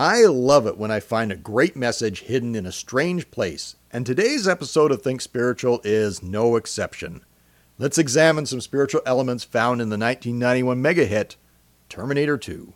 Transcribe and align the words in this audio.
I 0.00 0.26
love 0.26 0.68
it 0.68 0.78
when 0.78 0.92
I 0.92 1.00
find 1.00 1.32
a 1.32 1.36
great 1.36 1.74
message 1.74 2.20
hidden 2.20 2.54
in 2.54 2.66
a 2.66 2.70
strange 2.70 3.32
place, 3.32 3.74
and 3.90 4.06
today's 4.06 4.46
episode 4.46 4.92
of 4.92 5.02
Think 5.02 5.20
Spiritual 5.20 5.80
is 5.82 6.22
no 6.22 6.54
exception. 6.54 7.22
Let's 7.78 7.98
examine 7.98 8.46
some 8.46 8.60
spiritual 8.60 9.00
elements 9.04 9.42
found 9.42 9.80
in 9.80 9.88
the 9.88 9.98
1991 9.98 10.80
mega 10.80 11.04
hit 11.04 11.34
Terminator 11.88 12.38
2. 12.38 12.72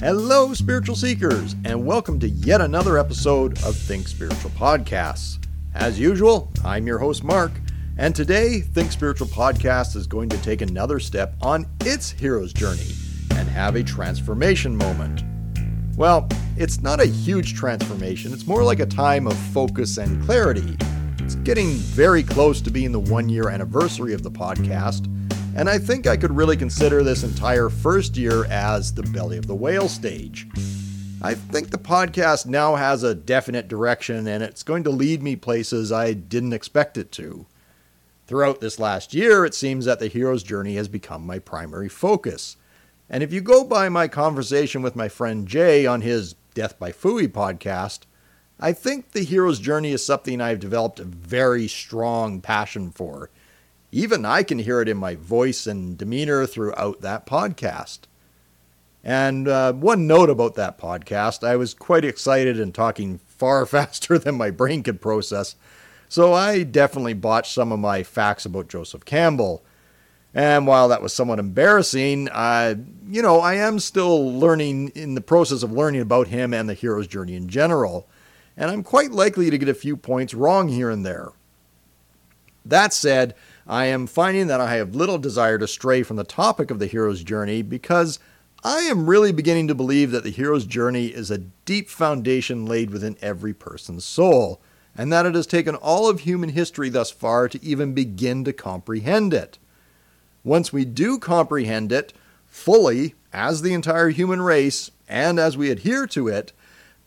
Hello, 0.00 0.52
spiritual 0.52 0.96
seekers, 0.96 1.56
and 1.64 1.86
welcome 1.86 2.20
to 2.20 2.28
yet 2.28 2.60
another 2.60 2.98
episode 2.98 3.52
of 3.64 3.74
Think 3.74 4.06
Spiritual 4.06 4.50
Podcasts. 4.50 5.38
As 5.74 5.98
usual, 5.98 6.50
I'm 6.64 6.86
your 6.86 6.98
host, 6.98 7.22
Mark, 7.22 7.52
and 7.96 8.14
today, 8.14 8.60
Think 8.60 8.90
Spiritual 8.90 9.28
Podcast 9.28 9.94
is 9.96 10.06
going 10.06 10.28
to 10.30 10.42
take 10.42 10.62
another 10.62 10.98
step 10.98 11.34
on 11.40 11.66
its 11.80 12.10
hero's 12.10 12.52
journey 12.52 12.92
and 13.36 13.48
have 13.48 13.76
a 13.76 13.82
transformation 13.82 14.76
moment. 14.76 15.22
Well, 15.96 16.28
it's 16.56 16.80
not 16.80 17.00
a 17.00 17.06
huge 17.06 17.54
transformation, 17.54 18.32
it's 18.32 18.46
more 18.46 18.64
like 18.64 18.80
a 18.80 18.86
time 18.86 19.26
of 19.26 19.36
focus 19.52 19.98
and 19.98 20.22
clarity. 20.24 20.76
It's 21.18 21.36
getting 21.36 21.70
very 21.70 22.22
close 22.22 22.60
to 22.62 22.70
being 22.70 22.92
the 22.92 23.00
one 23.00 23.28
year 23.28 23.48
anniversary 23.48 24.12
of 24.12 24.22
the 24.22 24.30
podcast 24.30 25.06
and 25.56 25.68
I 25.68 25.78
think 25.78 26.06
I 26.06 26.16
could 26.16 26.34
really 26.34 26.56
consider 26.56 27.02
this 27.02 27.24
entire 27.24 27.68
first 27.68 28.16
year 28.16 28.44
as 28.46 28.94
the 28.94 29.02
belly 29.02 29.36
of 29.36 29.46
the 29.46 29.54
whale 29.54 29.88
stage. 29.88 30.46
I 31.22 31.34
think 31.34 31.70
the 31.70 31.78
podcast 31.78 32.46
now 32.46 32.76
has 32.76 33.02
a 33.02 33.14
definite 33.14 33.68
direction 33.68 34.26
and 34.26 34.42
it's 34.42 34.62
going 34.62 34.84
to 34.84 34.90
lead 34.90 35.22
me 35.22 35.36
places 35.36 35.92
I 35.92 36.14
didn't 36.14 36.54
expect 36.54 36.96
it 36.96 37.12
to. 37.12 37.46
Throughout 38.26 38.60
this 38.60 38.78
last 38.78 39.12
year, 39.12 39.44
it 39.44 39.54
seems 39.54 39.84
that 39.84 39.98
the 39.98 40.06
hero's 40.06 40.42
journey 40.42 40.76
has 40.76 40.88
become 40.88 41.26
my 41.26 41.38
primary 41.38 41.88
focus. 41.88 42.56
And 43.08 43.22
if 43.22 43.32
you 43.32 43.40
go 43.40 43.64
by 43.64 43.88
my 43.88 44.08
conversation 44.08 44.82
with 44.82 44.96
my 44.96 45.08
friend 45.08 45.46
Jay 45.46 45.84
on 45.84 46.00
his 46.00 46.36
Death 46.54 46.78
by 46.78 46.92
Fooey 46.92 47.28
podcast, 47.28 48.00
I 48.58 48.72
think 48.72 49.12
the 49.12 49.24
hero's 49.24 49.58
journey 49.58 49.92
is 49.92 50.04
something 50.04 50.40
I've 50.40 50.60
developed 50.60 51.00
a 51.00 51.04
very 51.04 51.68
strong 51.68 52.40
passion 52.40 52.90
for 52.90 53.30
even 53.92 54.24
I 54.24 54.42
can 54.42 54.60
hear 54.60 54.80
it 54.80 54.88
in 54.88 54.96
my 54.96 55.16
voice 55.16 55.66
and 55.66 55.98
demeanor 55.98 56.46
throughout 56.46 57.00
that 57.00 57.26
podcast. 57.26 58.00
And 59.02 59.48
uh, 59.48 59.72
one 59.72 60.06
note 60.06 60.28
about 60.28 60.54
that 60.56 60.78
podcast 60.78 61.46
I 61.46 61.56
was 61.56 61.74
quite 61.74 62.04
excited 62.04 62.60
and 62.60 62.74
talking 62.74 63.18
far 63.26 63.64
faster 63.66 64.18
than 64.18 64.36
my 64.36 64.50
brain 64.50 64.82
could 64.82 65.00
process, 65.00 65.56
so 66.08 66.32
I 66.32 66.64
definitely 66.64 67.14
botched 67.14 67.52
some 67.52 67.72
of 67.72 67.78
my 67.78 68.02
facts 68.02 68.44
about 68.44 68.68
Joseph 68.68 69.04
Campbell. 69.04 69.62
And 70.32 70.66
while 70.66 70.88
that 70.88 71.02
was 71.02 71.12
somewhat 71.12 71.40
embarrassing, 71.40 72.26
you 72.26 73.22
know, 73.22 73.40
I 73.40 73.54
am 73.54 73.80
still 73.80 74.32
learning 74.32 74.88
in 74.94 75.14
the 75.14 75.20
process 75.20 75.64
of 75.64 75.72
learning 75.72 76.02
about 76.02 76.28
him 76.28 76.54
and 76.54 76.68
the 76.68 76.74
hero's 76.74 77.08
journey 77.08 77.34
in 77.34 77.48
general, 77.48 78.08
and 78.56 78.70
I'm 78.70 78.82
quite 78.82 79.10
likely 79.10 79.50
to 79.50 79.58
get 79.58 79.68
a 79.68 79.74
few 79.74 79.96
points 79.96 80.34
wrong 80.34 80.68
here 80.68 80.90
and 80.90 81.04
there. 81.04 81.30
That 82.64 82.92
said, 82.92 83.34
I 83.66 83.86
am 83.86 84.06
finding 84.06 84.48
that 84.48 84.60
I 84.60 84.76
have 84.76 84.94
little 84.94 85.18
desire 85.18 85.58
to 85.58 85.66
stray 85.66 86.02
from 86.02 86.16
the 86.16 86.24
topic 86.24 86.70
of 86.70 86.78
the 86.78 86.86
hero's 86.86 87.24
journey 87.24 87.62
because 87.62 88.18
I 88.62 88.80
am 88.80 89.08
really 89.08 89.32
beginning 89.32 89.68
to 89.68 89.74
believe 89.74 90.10
that 90.10 90.22
the 90.22 90.30
hero's 90.30 90.66
journey 90.66 91.06
is 91.06 91.30
a 91.30 91.38
deep 91.38 91.88
foundation 91.88 92.66
laid 92.66 92.90
within 92.90 93.16
every 93.22 93.54
person's 93.54 94.04
soul, 94.04 94.60
and 94.94 95.10
that 95.10 95.24
it 95.24 95.34
has 95.34 95.46
taken 95.46 95.76
all 95.76 96.10
of 96.10 96.20
human 96.20 96.50
history 96.50 96.90
thus 96.90 97.10
far 97.10 97.48
to 97.48 97.64
even 97.64 97.94
begin 97.94 98.44
to 98.44 98.52
comprehend 98.52 99.32
it. 99.32 99.58
Once 100.44 100.74
we 100.74 100.84
do 100.84 101.18
comprehend 101.18 101.90
it 101.90 102.12
fully, 102.46 103.14
as 103.32 103.62
the 103.62 103.72
entire 103.72 104.10
human 104.10 104.42
race, 104.42 104.90
and 105.08 105.38
as 105.38 105.56
we 105.56 105.70
adhere 105.70 106.06
to 106.08 106.28
it, 106.28 106.52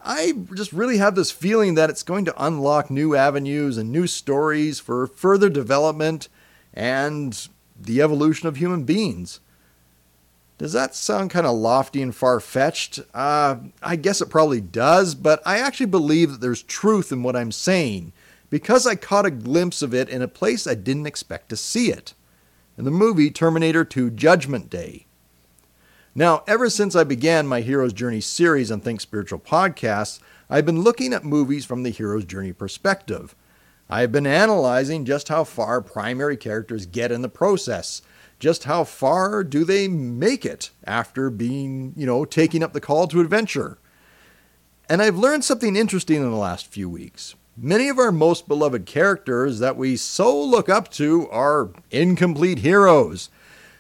I 0.01 0.33
just 0.55 0.73
really 0.73 0.97
have 0.97 1.13
this 1.13 1.29
feeling 1.29 1.75
that 1.75 1.91
it's 1.91 2.03
going 2.03 2.25
to 2.25 2.43
unlock 2.43 2.89
new 2.89 3.15
avenues 3.15 3.77
and 3.77 3.91
new 3.91 4.07
stories 4.07 4.79
for 4.79 5.05
further 5.05 5.49
development 5.49 6.29
and 6.73 7.47
the 7.79 8.01
evolution 8.01 8.47
of 8.47 8.57
human 8.57 8.85
beings. 8.85 9.39
Does 10.63 10.71
that 10.71 10.95
sound 10.95 11.29
kind 11.29 11.45
of 11.45 11.57
lofty 11.57 12.01
and 12.01 12.15
far 12.15 12.39
fetched? 12.39 13.01
Uh, 13.13 13.57
I 13.81 13.97
guess 13.97 14.21
it 14.21 14.29
probably 14.29 14.61
does, 14.61 15.13
but 15.13 15.41
I 15.45 15.59
actually 15.59 15.87
believe 15.87 16.31
that 16.31 16.39
there's 16.39 16.63
truth 16.63 17.11
in 17.11 17.21
what 17.21 17.35
I'm 17.35 17.51
saying 17.51 18.13
because 18.49 18.87
I 18.87 18.95
caught 18.95 19.25
a 19.25 19.29
glimpse 19.29 19.81
of 19.81 19.93
it 19.93 20.07
in 20.07 20.21
a 20.21 20.27
place 20.29 20.65
I 20.65 20.75
didn't 20.75 21.05
expect 21.05 21.49
to 21.49 21.57
see 21.57 21.91
it 21.91 22.13
in 22.77 22.85
the 22.85 22.91
movie 22.91 23.29
Terminator 23.29 23.83
2 23.83 24.11
Judgment 24.11 24.69
Day. 24.69 25.05
Now, 26.15 26.43
ever 26.47 26.69
since 26.69 26.95
I 26.95 27.03
began 27.03 27.45
my 27.45 27.59
Hero's 27.59 27.91
Journey 27.91 28.21
series 28.21 28.71
on 28.71 28.79
Think 28.79 29.01
Spiritual 29.01 29.39
podcasts, 29.39 30.21
I've 30.49 30.65
been 30.65 30.79
looking 30.79 31.11
at 31.11 31.25
movies 31.25 31.65
from 31.65 31.83
the 31.83 31.89
hero's 31.89 32.23
journey 32.23 32.53
perspective. 32.53 33.35
I 33.89 33.99
have 33.99 34.13
been 34.13 34.25
analyzing 34.25 35.03
just 35.03 35.27
how 35.27 35.43
far 35.43 35.81
primary 35.81 36.37
characters 36.37 36.85
get 36.85 37.11
in 37.11 37.21
the 37.21 37.27
process. 37.27 38.01
Just 38.43 38.65
how 38.65 38.83
far 38.83 39.41
do 39.41 39.63
they 39.63 39.87
make 39.87 40.45
it 40.45 40.71
after 40.85 41.29
being, 41.29 41.93
you 41.95 42.05
know, 42.05 42.25
taking 42.25 42.61
up 42.61 42.73
the 42.73 42.81
call 42.81 43.07
to 43.07 43.21
adventure? 43.21 43.77
And 44.89 45.01
I've 45.01 45.15
learned 45.15 45.45
something 45.45 45.77
interesting 45.77 46.17
in 46.17 46.29
the 46.29 46.35
last 46.35 46.67
few 46.67 46.89
weeks. 46.89 47.35
Many 47.55 47.87
of 47.87 47.97
our 47.97 48.11
most 48.11 48.49
beloved 48.49 48.85
characters 48.85 49.59
that 49.59 49.77
we 49.77 49.95
so 49.95 50.37
look 50.37 50.67
up 50.67 50.91
to 50.91 51.29
are 51.29 51.69
incomplete 51.89 52.59
heroes. 52.59 53.29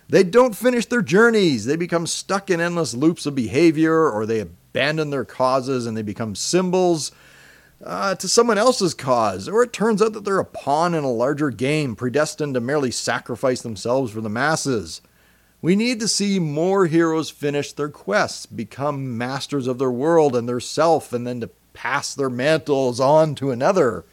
They 0.07 0.23
don't 0.23 0.55
finish 0.55 0.85
their 0.85 1.01
journeys, 1.01 1.65
they 1.65 1.75
become 1.75 2.07
stuck 2.07 2.49
in 2.49 2.61
endless 2.61 2.93
loops 2.93 3.25
of 3.25 3.35
behavior, 3.35 4.09
or 4.09 4.25
they 4.25 4.39
abandon 4.39 5.09
their 5.09 5.25
causes 5.25 5.85
and 5.85 5.97
they 5.97 6.03
become 6.03 6.35
symbols 6.35 7.11
uh, 7.85 8.15
to 8.15 8.27
someone 8.27 8.57
else's 8.57 8.93
cause, 8.93 9.47
or 9.47 9.63
it 9.63 9.73
turns 9.73 10.01
out 10.01 10.13
that 10.13 10.23
they're 10.23 10.39
a 10.39 10.45
pawn 10.45 10.93
in 10.93 11.03
a 11.03 11.11
larger 11.11 11.49
game, 11.49 11.95
predestined 11.95 12.53
to 12.53 12.61
merely 12.61 12.91
sacrifice 12.91 13.61
themselves 13.61 14.11
for 14.11 14.21
the 14.21 14.29
masses. 14.29 15.01
We 15.61 15.75
need 15.75 15.99
to 15.99 16.07
see 16.07 16.39
more 16.39 16.87
heroes 16.87 17.29
finish 17.29 17.73
their 17.73 17.89
quests, 17.89 18.45
become 18.45 19.17
masters 19.17 19.67
of 19.67 19.79
their 19.79 19.91
world 19.91 20.35
and 20.35 20.47
their 20.47 20.59
self, 20.59 21.13
and 21.13 21.25
then 21.25 21.41
to 21.41 21.49
pass 21.73 22.13
their 22.13 22.29
mantles 22.29 22.99
on 22.99 23.35
to 23.35 23.51
another. 23.51 24.05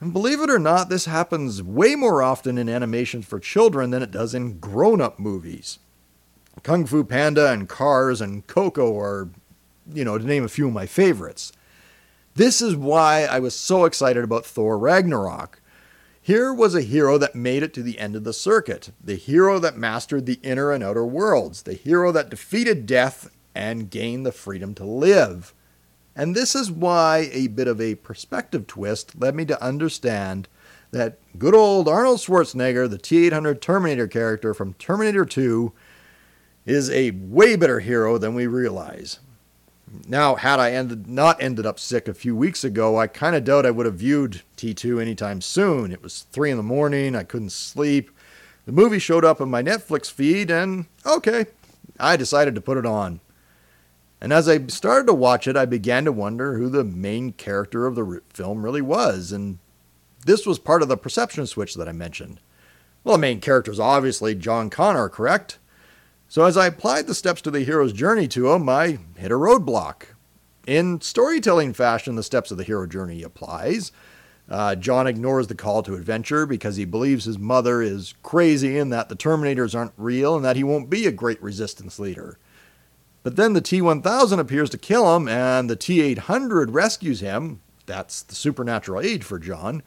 And 0.00 0.12
believe 0.12 0.40
it 0.40 0.50
or 0.50 0.60
not, 0.60 0.88
this 0.88 1.06
happens 1.06 1.62
way 1.62 1.96
more 1.96 2.22
often 2.22 2.56
in 2.56 2.68
animations 2.68 3.26
for 3.26 3.40
children 3.40 3.90
than 3.90 4.02
it 4.02 4.12
does 4.12 4.34
in 4.34 4.58
grown 4.58 5.00
up 5.00 5.18
movies. 5.18 5.80
Kung 6.62 6.86
Fu 6.86 7.04
Panda 7.04 7.52
and 7.52 7.68
Cars 7.68 8.20
and 8.20 8.46
Coco 8.46 8.96
are, 8.98 9.28
you 9.92 10.04
know, 10.04 10.18
to 10.18 10.24
name 10.24 10.44
a 10.44 10.48
few 10.48 10.68
of 10.68 10.72
my 10.72 10.86
favorites. 10.86 11.52
This 12.38 12.62
is 12.62 12.76
why 12.76 13.24
I 13.24 13.40
was 13.40 13.52
so 13.52 13.84
excited 13.84 14.22
about 14.22 14.46
Thor 14.46 14.78
Ragnarok. 14.78 15.60
Here 16.22 16.54
was 16.54 16.72
a 16.76 16.82
hero 16.82 17.18
that 17.18 17.34
made 17.34 17.64
it 17.64 17.74
to 17.74 17.82
the 17.82 17.98
end 17.98 18.14
of 18.14 18.22
the 18.22 18.32
circuit, 18.32 18.92
the 19.02 19.16
hero 19.16 19.58
that 19.58 19.76
mastered 19.76 20.24
the 20.24 20.38
inner 20.44 20.70
and 20.70 20.84
outer 20.84 21.04
worlds, 21.04 21.62
the 21.62 21.72
hero 21.72 22.12
that 22.12 22.30
defeated 22.30 22.86
death 22.86 23.28
and 23.56 23.90
gained 23.90 24.24
the 24.24 24.30
freedom 24.30 24.72
to 24.74 24.84
live. 24.84 25.52
And 26.14 26.36
this 26.36 26.54
is 26.54 26.70
why 26.70 27.28
a 27.32 27.48
bit 27.48 27.66
of 27.66 27.80
a 27.80 27.96
perspective 27.96 28.68
twist 28.68 29.20
led 29.20 29.34
me 29.34 29.44
to 29.46 29.60
understand 29.60 30.46
that 30.92 31.18
good 31.40 31.56
old 31.56 31.88
Arnold 31.88 32.20
Schwarzenegger, 32.20 32.88
the 32.88 32.98
T 32.98 33.26
800 33.26 33.60
Terminator 33.60 34.06
character 34.06 34.54
from 34.54 34.74
Terminator 34.74 35.24
2, 35.24 35.72
is 36.66 36.88
a 36.90 37.10
way 37.10 37.56
better 37.56 37.80
hero 37.80 38.16
than 38.16 38.36
we 38.36 38.46
realize. 38.46 39.18
Now, 40.06 40.34
had 40.34 40.58
I 40.60 40.72
ended 40.72 41.06
not 41.06 41.42
ended 41.42 41.66
up 41.66 41.78
sick 41.78 42.08
a 42.08 42.14
few 42.14 42.34
weeks 42.34 42.64
ago, 42.64 42.98
I 42.98 43.06
kind 43.06 43.36
of 43.36 43.44
doubt 43.44 43.66
I 43.66 43.70
would 43.70 43.86
have 43.86 43.96
viewed 43.96 44.42
T2 44.56 45.00
anytime 45.00 45.40
soon. 45.40 45.92
It 45.92 46.02
was 46.02 46.26
three 46.30 46.50
in 46.50 46.56
the 46.56 46.62
morning, 46.62 47.14
I 47.14 47.22
couldn't 47.22 47.52
sleep. 47.52 48.10
The 48.66 48.72
movie 48.72 48.98
showed 48.98 49.24
up 49.24 49.40
on 49.40 49.50
my 49.50 49.62
Netflix 49.62 50.10
feed, 50.10 50.50
and 50.50 50.86
okay, 51.06 51.46
I 51.98 52.16
decided 52.16 52.54
to 52.54 52.60
put 52.60 52.76
it 52.76 52.86
on. 52.86 53.20
And 54.20 54.32
as 54.32 54.48
I 54.48 54.66
started 54.66 55.06
to 55.06 55.14
watch 55.14 55.46
it, 55.46 55.56
I 55.56 55.64
began 55.64 56.04
to 56.04 56.12
wonder 56.12 56.58
who 56.58 56.68
the 56.68 56.84
main 56.84 57.32
character 57.32 57.86
of 57.86 57.94
the 57.94 58.20
film 58.30 58.64
really 58.64 58.82
was, 58.82 59.32
and 59.32 59.58
this 60.26 60.44
was 60.44 60.58
part 60.58 60.82
of 60.82 60.88
the 60.88 60.96
perception 60.96 61.46
switch 61.46 61.74
that 61.74 61.88
I 61.88 61.92
mentioned. 61.92 62.40
Well, 63.04 63.16
the 63.16 63.20
main 63.20 63.40
character 63.40 63.70
is 63.70 63.80
obviously 63.80 64.34
John 64.34 64.70
Connor, 64.70 65.08
correct? 65.08 65.58
So 66.30 66.44
as 66.44 66.58
I 66.58 66.66
applied 66.66 67.06
the 67.06 67.14
steps 67.14 67.40
to 67.42 67.50
the 67.50 67.64
hero's 67.64 67.94
journey 67.94 68.28
to 68.28 68.52
him, 68.52 68.68
I 68.68 68.98
hit 69.16 69.32
a 69.32 69.34
roadblock. 69.34 70.02
In 70.66 71.00
storytelling 71.00 71.72
fashion, 71.72 72.16
the 72.16 72.22
steps 72.22 72.50
of 72.50 72.58
the 72.58 72.64
hero 72.64 72.86
journey 72.86 73.22
applies. 73.22 73.90
Uh, 74.50 74.74
John 74.74 75.06
ignores 75.06 75.46
the 75.46 75.54
call 75.54 75.82
to 75.82 75.94
adventure 75.94 76.44
because 76.44 76.76
he 76.76 76.84
believes 76.84 77.24
his 77.24 77.38
mother 77.38 77.80
is 77.80 78.14
crazy 78.22 78.78
and 78.78 78.92
that 78.92 79.08
the 79.08 79.16
Terminators 79.16 79.74
aren't 79.74 79.92
real 79.96 80.36
and 80.36 80.44
that 80.44 80.56
he 80.56 80.64
won't 80.64 80.90
be 80.90 81.06
a 81.06 81.12
great 81.12 81.42
resistance 81.42 81.98
leader. 81.98 82.38
But 83.22 83.36
then 83.36 83.54
the 83.54 83.62
T 83.62 83.80
1000 83.80 84.38
appears 84.38 84.68
to 84.70 84.78
kill 84.78 85.16
him 85.16 85.28
and 85.28 85.70
the 85.70 85.76
T 85.76 86.02
800 86.02 86.72
rescues 86.72 87.20
him. 87.20 87.62
That's 87.86 88.22
the 88.22 88.34
supernatural 88.34 89.00
aid 89.00 89.24
for 89.24 89.38
John. 89.38 89.82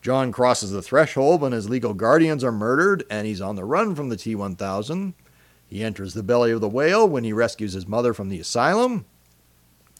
John 0.00 0.30
crosses 0.30 0.70
the 0.70 0.82
threshold 0.82 1.40
when 1.40 1.50
his 1.50 1.68
legal 1.68 1.94
guardians 1.94 2.44
are 2.44 2.52
murdered 2.52 3.04
and 3.10 3.26
he's 3.26 3.40
on 3.40 3.56
the 3.56 3.64
run 3.64 3.96
from 3.96 4.08
the 4.08 4.16
T 4.16 4.36
1000. 4.36 5.14
He 5.74 5.82
enters 5.82 6.14
the 6.14 6.22
belly 6.22 6.52
of 6.52 6.60
the 6.60 6.68
whale 6.68 7.08
when 7.08 7.24
he 7.24 7.32
rescues 7.32 7.72
his 7.72 7.88
mother 7.88 8.14
from 8.14 8.28
the 8.28 8.38
asylum. 8.38 9.06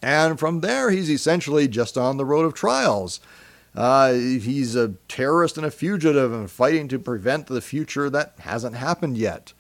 And 0.01 0.39
from 0.39 0.61
there, 0.61 0.93
he's 0.93 1.11
essentially 1.11 1.67
just 1.67 1.99
on 1.99 2.17
the 2.17 2.25
road 2.25 2.45
of 2.45 2.55
trials. 2.55 3.19
Uh, 3.75 4.13
he's 4.13 4.77
a 4.77 4.95
terrorist 5.09 5.57
and 5.57 5.67
a 5.67 5.73
fugitive 5.73 6.33
and 6.33 6.49
fighting 6.49 6.87
to 6.87 6.99
prevent 7.01 7.49
the 7.49 7.61
future 7.61 8.09
that 8.09 8.35
hasn't 8.39 8.77
happened 8.77 9.19
yet. 9.19 9.53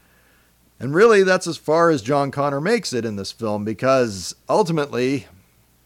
And 0.79 0.95
really, 0.95 1.25
that's 1.25 1.49
as 1.49 1.57
far 1.57 1.91
as 1.91 2.01
John 2.01 2.31
Connor 2.31 2.61
makes 2.61 2.93
it 2.93 3.05
in 3.05 3.17
this 3.17 3.33
film 3.33 3.65
because 3.65 4.37
ultimately, 4.49 5.27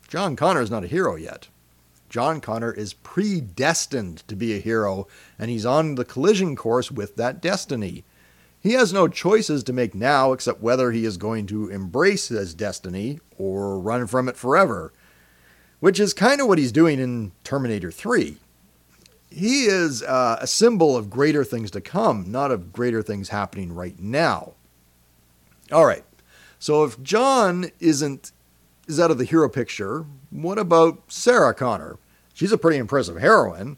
John 0.08 0.36
Connor 0.36 0.60
is 0.60 0.70
not 0.70 0.84
a 0.84 0.88
hero 0.88 1.16
yet. 1.16 1.48
John 2.10 2.42
Connor 2.42 2.74
is 2.74 2.92
predestined 2.92 4.28
to 4.28 4.36
be 4.36 4.54
a 4.54 4.60
hero, 4.60 5.08
and 5.38 5.50
he's 5.50 5.64
on 5.64 5.94
the 5.94 6.04
collision 6.04 6.54
course 6.54 6.90
with 6.90 7.16
that 7.16 7.40
destiny. 7.40 8.04
He 8.60 8.72
has 8.72 8.92
no 8.92 9.08
choices 9.08 9.62
to 9.64 9.72
make 9.72 9.94
now 9.94 10.32
except 10.32 10.60
whether 10.60 10.90
he 10.90 11.04
is 11.04 11.16
going 11.16 11.46
to 11.46 11.68
embrace 11.68 12.28
his 12.28 12.54
destiny 12.54 13.20
or 13.36 13.78
run 13.78 14.06
from 14.06 14.28
it 14.28 14.36
forever, 14.36 14.92
which 15.80 16.00
is 16.00 16.12
kind 16.12 16.40
of 16.40 16.48
what 16.48 16.58
he's 16.58 16.72
doing 16.72 16.98
in 16.98 17.32
Terminator 17.44 17.90
3. 17.90 18.36
He 19.30 19.64
is 19.64 20.02
uh, 20.02 20.38
a 20.40 20.46
symbol 20.46 20.96
of 20.96 21.10
greater 21.10 21.44
things 21.44 21.70
to 21.72 21.80
come, 21.80 22.30
not 22.30 22.50
of 22.50 22.72
greater 22.72 23.02
things 23.02 23.28
happening 23.28 23.72
right 23.72 23.98
now. 24.00 24.54
All 25.70 25.84
right, 25.84 26.04
so 26.58 26.82
if 26.84 27.00
John 27.02 27.70
isn't 27.78 28.32
is 28.88 28.98
out 28.98 29.10
of 29.10 29.18
the 29.18 29.24
hero 29.24 29.50
picture, 29.50 30.06
what 30.30 30.58
about 30.58 31.02
Sarah 31.08 31.52
Connor? 31.52 31.98
She's 32.32 32.52
a 32.52 32.58
pretty 32.58 32.78
impressive 32.78 33.18
heroine. 33.18 33.76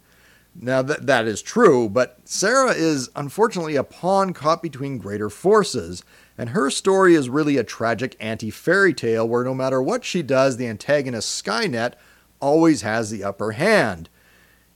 Now, 0.55 0.82
that, 0.82 1.06
that 1.06 1.26
is 1.26 1.43
true, 1.43 1.88
but 1.88 2.19
Sarah 2.25 2.73
is 2.73 3.08
unfortunately 3.14 3.76
a 3.76 3.85
pawn 3.85 4.32
caught 4.32 4.62
between 4.62 4.99
greater 4.99 5.31
forces, 5.31 6.05
and 6.37 6.50
her 6.50 6.70
story 6.70 7.14
is 7.14 7.29
really 7.29 7.56
a 7.56 7.64
tragic 7.64 8.17
anti 8.19 8.50
fairy 8.50 8.93
tale 8.93 9.29
where 9.29 9.44
no 9.44 9.55
matter 9.55 9.81
what 9.81 10.05
she 10.05 10.23
does, 10.23 10.56
the 10.56 10.67
antagonist 10.67 11.44
Skynet 11.44 11.94
always 12.41 12.82
has 12.82 13.11
the 13.11 13.23
upper 13.23 13.52
hand. 13.52 14.08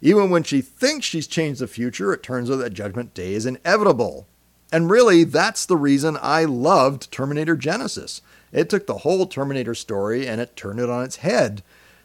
Even 0.01 0.31
when 0.31 0.43
she 0.43 0.61
thinks 0.61 1.07
she's 1.07 1.27
changed 1.27 1.61
the 1.61 1.67
future, 1.67 2.13
it 2.13 2.23
turns 2.23 2.51
out 2.51 2.57
that 2.57 2.75
Judgment 2.75 3.15
Day 3.15 3.33
is 3.33 3.47
inevitable. 3.47 4.27
And 4.71 4.91
really, 4.91 5.25
that's 5.25 5.67
the 5.67 5.77
reason 5.77 6.19
I 6.21 6.45
loved 6.45 7.11
Terminator 7.11 7.57
Genisys. 7.57 8.21
It 8.53 8.69
took 8.69 8.87
the 8.87 8.99
whole 8.99 9.27
Terminator 9.27 9.75
story 9.75 10.29
and 10.29 10.41
it 10.41 10.57
turned 10.57 10.79
it 10.79 10.91
on 10.91 11.05
its 11.05 11.17
head. 11.17 11.63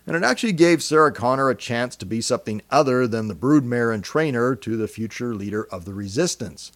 And 0.07 0.15
it 0.15 0.23
actually 0.23 0.53
gave 0.53 0.81
Sarah 0.81 1.11
Connor 1.11 1.49
a 1.49 1.55
chance 1.55 1.95
to 1.97 2.05
be 2.05 2.21
something 2.21 2.61
other 2.71 3.07
than 3.07 3.27
the 3.27 3.35
broodmare 3.35 3.93
and 3.93 4.03
trainer 4.03 4.55
to 4.55 4.77
the 4.77 4.87
future 4.87 5.35
leader 5.35 5.67
of 5.71 5.85
the 5.85 5.93
Resistance. 5.93 6.71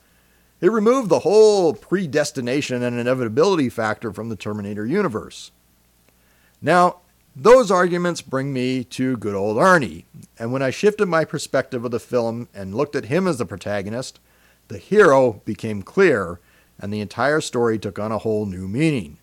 It 0.62 0.72
removed 0.72 1.10
the 1.10 1.20
whole 1.20 1.74
predestination 1.74 2.84
and 2.84 2.98
inevitability 2.98 3.70
factor 3.70 4.14
from 4.14 4.30
the 4.30 4.36
Terminator 4.36 4.86
universe. 4.86 5.52
Now, 6.62 6.98
those 7.36 7.72
arguments 7.72 8.22
bring 8.22 8.54
me 8.54 8.84
to 8.86 9.18
good 9.18 9.34
old 9.34 9.58
Arnie, 9.58 10.06
and 10.38 10.54
when 10.54 10.62
I 10.62 10.70
shifted 10.70 11.08
my 11.08 11.26
perspective 11.26 11.84
of 11.84 11.92
the 11.92 12.00
film 12.00 12.48
and 12.54 12.76
looked 12.76 12.96
at 12.96 13.06
him 13.06 13.28
as 13.28 13.40
the 13.40 13.46
protagonist, 13.46 14.20
the 14.68 14.78
hero 14.78 15.42
became 15.44 15.82
clear, 15.82 16.40
and 16.80 16.94
the 16.94 17.02
entire 17.02 17.42
story 17.42 17.80
took 17.80 17.98
on 17.98 18.12
a 18.12 18.20
whole 18.20 18.46
new 18.46 18.68
meaning. 18.68 19.18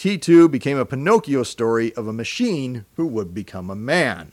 T2 0.00 0.50
became 0.50 0.78
a 0.78 0.86
Pinocchio 0.86 1.42
story 1.42 1.94
of 1.94 2.08
a 2.08 2.12
machine 2.14 2.86
who 2.96 3.06
would 3.06 3.34
become 3.34 3.68
a 3.68 3.76
man. 3.76 4.32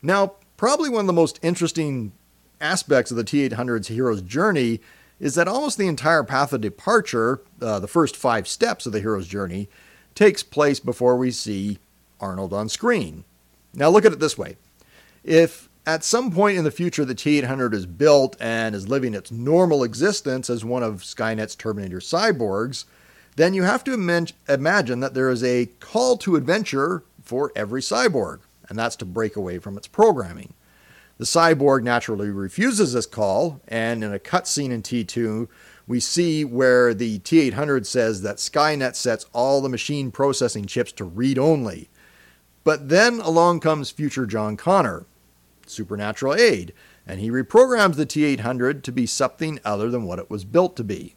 Now, 0.00 0.36
probably 0.56 0.88
one 0.88 1.00
of 1.00 1.06
the 1.06 1.12
most 1.12 1.38
interesting 1.42 2.12
aspects 2.58 3.10
of 3.10 3.18
the 3.18 3.24
T 3.24 3.46
800's 3.46 3.88
hero's 3.88 4.22
journey 4.22 4.80
is 5.20 5.34
that 5.34 5.48
almost 5.48 5.76
the 5.76 5.86
entire 5.86 6.24
path 6.24 6.54
of 6.54 6.62
departure, 6.62 7.42
uh, 7.60 7.78
the 7.78 7.86
first 7.86 8.16
five 8.16 8.48
steps 8.48 8.86
of 8.86 8.92
the 8.92 9.00
hero's 9.00 9.28
journey, 9.28 9.68
takes 10.14 10.42
place 10.42 10.80
before 10.80 11.18
we 11.18 11.30
see 11.30 11.78
Arnold 12.18 12.54
on 12.54 12.70
screen. 12.70 13.22
Now, 13.74 13.90
look 13.90 14.06
at 14.06 14.14
it 14.14 14.18
this 14.18 14.38
way 14.38 14.56
if 15.24 15.68
at 15.84 16.02
some 16.02 16.32
point 16.32 16.56
in 16.56 16.64
the 16.64 16.70
future 16.70 17.04
the 17.04 17.14
T 17.14 17.36
800 17.36 17.74
is 17.74 17.84
built 17.84 18.34
and 18.40 18.74
is 18.74 18.88
living 18.88 19.12
its 19.12 19.30
normal 19.30 19.84
existence 19.84 20.48
as 20.48 20.64
one 20.64 20.82
of 20.82 21.02
Skynet's 21.02 21.54
Terminator 21.54 21.98
cyborgs, 21.98 22.86
then 23.36 23.54
you 23.54 23.62
have 23.62 23.84
to 23.84 23.92
imagine 23.92 25.00
that 25.00 25.14
there 25.14 25.30
is 25.30 25.44
a 25.44 25.66
call 25.80 26.16
to 26.18 26.36
adventure 26.36 27.04
for 27.22 27.52
every 27.54 27.80
cyborg, 27.80 28.40
and 28.68 28.78
that's 28.78 28.96
to 28.96 29.04
break 29.04 29.36
away 29.36 29.58
from 29.58 29.76
its 29.76 29.86
programming. 29.86 30.54
The 31.18 31.24
cyborg 31.24 31.82
naturally 31.82 32.30
refuses 32.30 32.92
this 32.92 33.06
call, 33.06 33.60
and 33.68 34.04
in 34.04 34.12
a 34.12 34.18
cutscene 34.18 34.70
in 34.70 34.82
T2, 34.82 35.48
we 35.86 36.00
see 36.00 36.44
where 36.44 36.92
the 36.92 37.18
T 37.20 37.40
800 37.40 37.86
says 37.86 38.22
that 38.22 38.36
Skynet 38.36 38.96
sets 38.96 39.26
all 39.32 39.60
the 39.60 39.68
machine 39.68 40.10
processing 40.10 40.66
chips 40.66 40.92
to 40.92 41.04
read 41.04 41.38
only. 41.38 41.88
But 42.64 42.88
then 42.88 43.20
along 43.20 43.60
comes 43.60 43.90
future 43.90 44.26
John 44.26 44.56
Connor, 44.56 45.06
supernatural 45.66 46.34
aid, 46.34 46.72
and 47.06 47.20
he 47.20 47.30
reprograms 47.30 47.94
the 47.94 48.06
T 48.06 48.24
800 48.24 48.82
to 48.84 48.92
be 48.92 49.06
something 49.06 49.60
other 49.64 49.90
than 49.90 50.04
what 50.04 50.18
it 50.18 50.28
was 50.28 50.44
built 50.44 50.76
to 50.76 50.84
be. 50.84 51.14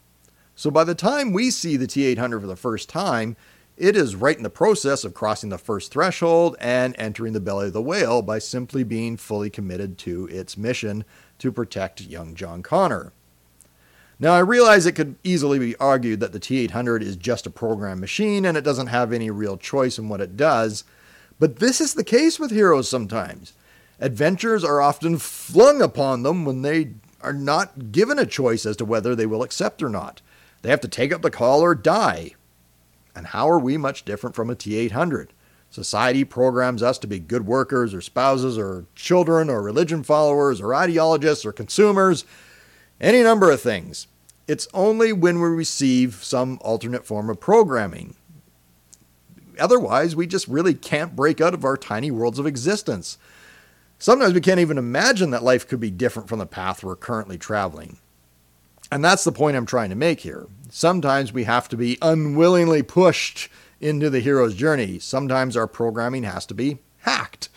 So 0.60 0.70
by 0.70 0.84
the 0.84 0.94
time 0.94 1.32
we 1.32 1.52
see 1.52 1.78
the 1.78 1.88
T800 1.88 2.42
for 2.42 2.46
the 2.46 2.58
first 2.58 2.90
time, 2.90 3.38
it 3.78 3.96
is 3.96 4.18
right 4.18 4.36
in 4.36 4.44
the 4.44 4.50
process 4.50 5.06
of 5.06 5.14
crossing 5.14 5.52
the 5.52 5.58
first 5.58 5.90
threshold 5.90 6.58
and 6.60 6.94
entering 7.00 7.32
the 7.32 7.40
belly 7.40 7.68
of 7.68 7.72
the 7.72 7.82
whale 7.82 8.22
by 8.22 8.40
simply 8.40 8.84
being 8.84 9.16
fully 9.16 9.50
committed 9.50 9.98
to 10.00 10.28
its 10.28 10.58
mission 10.58 11.06
to 11.38 11.54
protect 11.54 12.02
young 12.02 12.36
John 12.36 12.62
Connor. 12.62 13.14
Now, 14.20 14.34
I 14.34 14.40
realize 14.40 14.86
it 14.86 14.96
could 14.96 15.16
easily 15.24 15.60
be 15.60 15.78
argued 15.78 16.20
that 16.20 16.34
the 16.34 16.42
T 16.42 16.58
800 16.58 17.04
is 17.04 17.16
just 17.16 17.48
a 17.48 17.50
program 17.50 18.02
machine 18.02 18.44
and 18.44 18.58
it 18.58 18.66
doesn't 18.66 18.88
have 18.88 19.14
any 19.14 19.32
real 19.32 19.56
choice 19.56 19.98
in 19.98 20.10
what 20.10 20.20
it 20.20 20.36
does, 20.36 20.84
but 21.40 21.60
this 21.60 21.80
is 21.80 21.94
the 21.94 22.04
case 22.04 22.38
with 22.38 22.52
heroes 22.52 22.90
sometimes. 22.90 23.54
Adventures 24.02 24.66
are 24.66 24.82
often 24.82 25.20
flung 25.20 25.82
upon 25.82 26.24
them 26.24 26.44
when 26.44 26.64
they 26.64 26.96
are 27.22 27.32
not 27.32 27.94
given 27.94 28.20
a 28.20 28.26
choice 28.26 28.66
as 28.66 28.76
to 28.76 28.84
whether 28.84 29.16
they 29.16 29.26
will 29.26 29.42
accept 29.42 29.82
or 29.82 29.88
not. 29.88 30.22
They 30.62 30.70
have 30.70 30.82
to 30.82 30.88
take 30.88 31.14
up 31.14 31.22
the 31.22 31.32
call 31.32 31.62
or 31.62 31.76
die. 31.76 32.36
And 33.16 33.28
how 33.28 33.50
are 33.50 33.60
we 33.60 33.78
much 33.78 34.06
different 34.06 34.36
from 34.36 34.50
a 34.50 34.56
T 34.56 34.76
800? 34.76 35.34
Society 35.72 36.24
programs 36.24 36.82
us 36.82 36.98
to 36.98 37.08
be 37.08 37.20
good 37.20 37.46
workers 37.46 37.94
or 37.94 38.02
spouses 38.02 38.58
or 38.58 38.86
children 38.96 39.50
or 39.50 39.62
religion 39.62 40.04
followers 40.04 40.60
or 40.60 40.74
ideologists 40.74 41.46
or 41.46 41.52
consumers, 41.52 42.26
any 43.00 43.22
number 43.22 43.52
of 43.52 43.62
things. 43.62 44.08
It's 44.48 44.68
only 44.74 45.14
when 45.14 45.40
we 45.40 45.48
receive 45.48 46.24
some 46.24 46.58
alternate 46.62 47.06
form 47.06 47.30
of 47.30 47.40
programming. 47.40 48.16
Otherwise, 49.60 50.16
we 50.16 50.26
just 50.26 50.48
really 50.48 50.74
can't 50.74 51.16
break 51.16 51.40
out 51.40 51.54
of 51.54 51.64
our 51.64 51.78
tiny 51.78 52.10
worlds 52.10 52.40
of 52.40 52.48
existence. 52.48 53.20
Sometimes 54.00 54.34
we 54.34 54.42
can't 54.42 54.60
even 54.60 54.78
imagine 54.78 55.30
that 55.32 55.44
life 55.44 55.68
could 55.68 55.80
be 55.80 55.92
different 55.92 56.30
from 56.30 56.40
the 56.40 56.46
path 56.48 56.84
we're 56.84 56.96
currently 56.96 57.38
traveling. 57.38 58.00
And 58.92 59.04
that's 59.04 59.24
the 59.24 59.32
point 59.32 59.56
I'm 59.56 59.66
trying 59.66 59.90
to 59.90 59.96
make 59.96 60.22
here. 60.22 60.48
Sometimes 60.70 61.32
we 61.32 61.44
have 61.44 61.70
to 61.70 61.78
be 61.78 61.98
unwillingly 62.02 62.84
pushed 62.84 63.50
into 63.80 64.10
the 64.10 64.20
hero's 64.20 64.56
journey. 64.56 65.00
Sometimes 65.00 65.56
our 65.56 65.68
programming 65.68 66.24
has 66.24 66.46
to 66.48 66.54
be 66.54 66.80
hacked. 67.00 67.50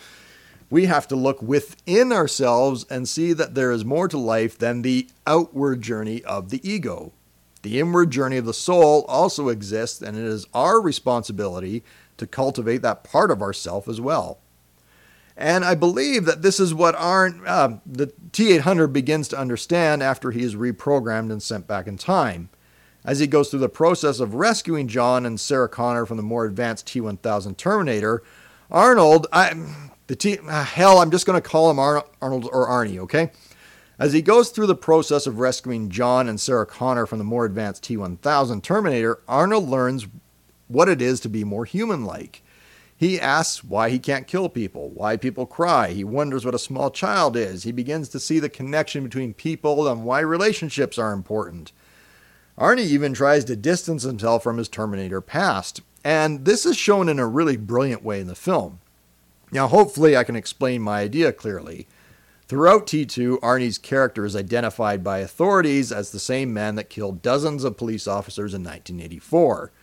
We 0.69 0.85
have 0.85 1.07
to 1.09 1.15
look 1.15 1.41
within 1.41 2.11
ourselves 2.11 2.85
and 2.89 3.07
see 3.07 3.33
that 3.33 3.55
there 3.55 3.71
is 3.71 3.85
more 3.85 4.07
to 4.07 4.17
life 4.17 4.57
than 4.57 4.81
the 4.81 5.07
outward 5.27 5.81
journey 5.81 6.23
of 6.23 6.49
the 6.49 6.67
ego. 6.67 7.13
The 7.61 7.79
inward 7.79 8.11
journey 8.11 8.37
of 8.37 8.45
the 8.45 8.53
soul 8.53 9.05
also 9.07 9.49
exists, 9.49 10.01
and 10.01 10.17
it 10.17 10.23
is 10.23 10.45
our 10.53 10.81
responsibility 10.81 11.83
to 12.17 12.27
cultivate 12.27 12.81
that 12.81 13.03
part 13.03 13.31
of 13.31 13.41
ourself 13.41 13.87
as 13.87 14.01
well. 14.01 14.39
And 15.35 15.65
I 15.65 15.75
believe 15.75 16.25
that 16.25 16.41
this 16.41 16.59
is 16.59 16.73
what 16.73 16.95
Arn, 16.95 17.41
uh, 17.45 17.79
the 17.85 18.13
T 18.31 18.53
800 18.53 18.87
begins 18.87 19.27
to 19.29 19.37
understand 19.37 20.03
after 20.03 20.31
he 20.31 20.43
is 20.43 20.55
reprogrammed 20.55 21.31
and 21.31 21.41
sent 21.41 21.67
back 21.67 21.87
in 21.87 21.97
time. 21.97 22.49
As 23.05 23.19
he 23.19 23.27
goes 23.27 23.49
through 23.49 23.59
the 23.59 23.69
process 23.69 24.19
of 24.19 24.35
rescuing 24.35 24.87
John 24.87 25.25
and 25.25 25.39
Sarah 25.39 25.67
Connor 25.67 26.05
from 26.05 26.17
the 26.17 26.23
more 26.23 26.45
advanced 26.45 26.87
T 26.87 27.01
1000 27.01 27.57
Terminator, 27.57 28.23
Arnold, 28.71 29.27
I, 29.33 29.53
the 30.07 30.15
T, 30.15 30.37
uh, 30.37 30.63
hell, 30.63 30.99
I'm 30.99 31.11
just 31.11 31.25
going 31.25 31.41
to 31.41 31.47
call 31.47 31.69
him 31.69 31.79
Ar- 31.79 32.05
Arnold 32.21 32.47
or 32.51 32.67
Arnie, 32.67 32.99
okay? 32.99 33.31
As 33.99 34.13
he 34.13 34.21
goes 34.21 34.49
through 34.49 34.67
the 34.67 34.75
process 34.75 35.27
of 35.27 35.39
rescuing 35.39 35.89
John 35.89 36.29
and 36.29 36.39
Sarah 36.39 36.65
Connor 36.65 37.05
from 37.05 37.17
the 37.17 37.23
more 37.23 37.45
advanced 37.45 37.83
T 37.83 37.97
1000 37.97 38.63
Terminator, 38.63 39.19
Arnold 39.27 39.67
learns 39.67 40.07
what 40.67 40.89
it 40.89 41.01
is 41.01 41.19
to 41.21 41.29
be 41.29 41.43
more 41.43 41.65
human 41.65 42.05
like. 42.05 42.42
He 43.03 43.19
asks 43.19 43.65
why 43.65 43.89
he 43.89 43.99
can't 43.99 44.27
kill 44.27 44.47
people, 44.47 44.89
why 44.89 45.17
people 45.17 45.45
cry. 45.45 45.89
He 45.89 46.05
wonders 46.05 46.45
what 46.45 46.55
a 46.55 46.57
small 46.57 46.89
child 46.89 47.35
is. 47.35 47.63
He 47.63 47.73
begins 47.73 48.07
to 48.07 48.19
see 48.19 48.39
the 48.39 48.47
connection 48.47 49.03
between 49.03 49.33
people 49.33 49.89
and 49.89 50.05
why 50.05 50.21
relationships 50.21 50.97
are 50.97 51.11
important. 51.11 51.73
Arnie 52.57 52.85
even 52.85 53.13
tries 53.13 53.43
to 53.43 53.57
distance 53.57 54.03
himself 54.03 54.41
from 54.41 54.57
his 54.57 54.69
Terminator 54.69 55.19
past, 55.19 55.81
and 56.05 56.45
this 56.45 56.65
is 56.65 56.77
shown 56.77 57.09
in 57.09 57.19
a 57.19 57.27
really 57.27 57.57
brilliant 57.57 58.05
way 58.05 58.21
in 58.21 58.27
the 58.27 58.35
film. 58.35 58.79
Now, 59.51 59.67
hopefully, 59.67 60.15
I 60.15 60.23
can 60.23 60.37
explain 60.37 60.81
my 60.81 61.01
idea 61.01 61.33
clearly. 61.33 61.87
Throughout 62.47 62.87
T2, 62.87 63.41
Arnie's 63.41 63.77
character 63.77 64.23
is 64.23 64.33
identified 64.33 65.03
by 65.03 65.17
authorities 65.17 65.91
as 65.91 66.11
the 66.11 66.19
same 66.19 66.53
man 66.53 66.75
that 66.75 66.89
killed 66.89 67.21
dozens 67.21 67.65
of 67.65 67.75
police 67.75 68.07
officers 68.07 68.53
in 68.53 68.61
1984. 68.63 69.73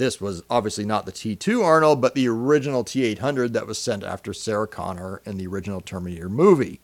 This 0.00 0.18
was 0.18 0.42
obviously 0.48 0.86
not 0.86 1.04
the 1.04 1.12
T2 1.12 1.62
Arnold, 1.62 2.00
but 2.00 2.14
the 2.14 2.26
original 2.26 2.84
T 2.84 3.04
800 3.04 3.52
that 3.52 3.66
was 3.66 3.78
sent 3.78 4.02
after 4.02 4.32
Sarah 4.32 4.66
Connor 4.66 5.20
in 5.26 5.36
the 5.36 5.46
original 5.46 5.82
Terminator 5.82 6.30
movie. 6.30 6.80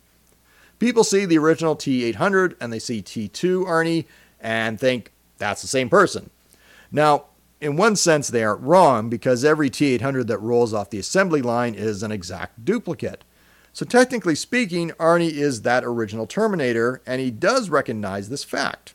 People 0.78 1.02
see 1.02 1.24
the 1.24 1.38
original 1.38 1.76
T 1.76 2.04
800 2.04 2.58
and 2.60 2.70
they 2.70 2.78
see 2.78 3.00
T2 3.00 3.64
Arnie 3.64 4.04
and 4.38 4.78
think 4.78 5.12
that's 5.38 5.62
the 5.62 5.66
same 5.66 5.88
person. 5.88 6.28
Now, 6.92 7.24
in 7.58 7.78
one 7.78 7.96
sense, 7.96 8.28
they 8.28 8.44
aren't 8.44 8.60
wrong 8.60 9.08
because 9.08 9.46
every 9.46 9.70
T 9.70 9.94
800 9.94 10.26
that 10.26 10.42
rolls 10.42 10.74
off 10.74 10.90
the 10.90 10.98
assembly 10.98 11.40
line 11.40 11.74
is 11.74 12.02
an 12.02 12.12
exact 12.12 12.66
duplicate. 12.66 13.24
So, 13.72 13.86
technically 13.86 14.34
speaking, 14.34 14.90
Arnie 15.00 15.32
is 15.32 15.62
that 15.62 15.84
original 15.84 16.26
Terminator, 16.26 17.00
and 17.06 17.22
he 17.22 17.30
does 17.30 17.70
recognize 17.70 18.28
this 18.28 18.44
fact. 18.44 18.94